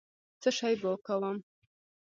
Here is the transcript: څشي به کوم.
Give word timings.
څشي 0.41 0.73
به 0.81 0.91
کوم. 1.05 1.37